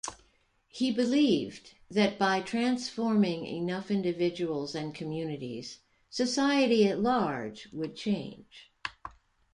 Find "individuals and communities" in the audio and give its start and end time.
3.91-5.77